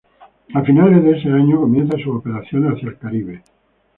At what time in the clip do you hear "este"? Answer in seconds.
1.15-1.29